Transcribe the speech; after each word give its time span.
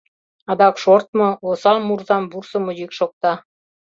Адак 0.51 0.75
шортмо, 0.83 1.29
осал 1.49 1.77
мурзам 1.87 2.23
вурсымо 2.31 2.71
йӱк 2.79 2.91
шокта. 2.97 3.33